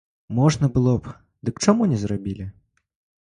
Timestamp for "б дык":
1.03-1.55